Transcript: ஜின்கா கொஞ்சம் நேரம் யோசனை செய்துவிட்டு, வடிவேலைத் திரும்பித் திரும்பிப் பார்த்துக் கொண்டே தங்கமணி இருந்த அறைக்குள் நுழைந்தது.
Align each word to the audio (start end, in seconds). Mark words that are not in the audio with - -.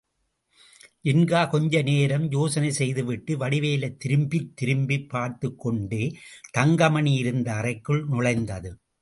ஜின்கா 1.03 1.49
கொஞ்சம் 1.49 1.83
நேரம் 1.83 2.31
யோசனை 2.31 2.71
செய்துவிட்டு, 2.71 3.37
வடிவேலைத் 3.37 3.97
திரும்பித் 3.97 4.55
திரும்பிப் 4.55 5.09
பார்த்துக் 5.09 5.59
கொண்டே 5.59 6.17
தங்கமணி 6.51 7.13
இருந்த 7.13 7.53
அறைக்குள் 7.53 8.07
நுழைந்தது. 8.07 8.79